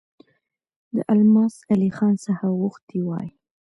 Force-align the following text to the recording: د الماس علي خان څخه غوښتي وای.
د 0.95 0.97
الماس 1.13 1.55
علي 1.71 1.89
خان 1.97 2.13
څخه 2.25 2.45
غوښتي 2.59 2.99
وای. 3.03 3.27